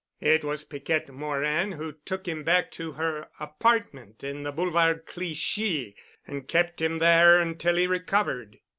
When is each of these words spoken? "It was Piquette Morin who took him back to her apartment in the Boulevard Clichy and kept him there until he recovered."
"It 0.21 0.43
was 0.43 0.63
Piquette 0.63 1.09
Morin 1.13 1.73
who 1.73 1.91
took 1.91 2.27
him 2.27 2.43
back 2.43 2.71
to 2.71 2.93
her 2.93 3.27
apartment 3.39 4.23
in 4.23 4.41
the 4.41 4.51
Boulevard 4.51 5.05
Clichy 5.05 5.95
and 6.25 6.47
kept 6.47 6.81
him 6.81 6.97
there 6.97 7.37
until 7.39 7.75
he 7.75 7.85
recovered." 7.85 8.57